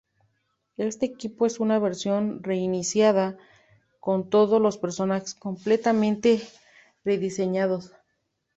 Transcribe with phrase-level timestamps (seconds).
[0.77, 3.37] Este equipo es una versión reiniciada,
[3.99, 6.41] con todos los personajes completamente
[7.05, 7.93] rediseñados.